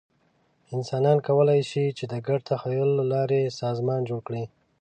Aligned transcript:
انسانان 0.75 1.17
کولی 1.27 1.61
شي، 1.69 1.85
چې 1.97 2.03
د 2.11 2.13
ګډ 2.27 2.39
تخیل 2.51 2.89
له 2.99 3.03
لارې 3.13 3.41
سازمان 3.61 3.99
جوړ 4.09 4.19
کړي. 4.27 4.43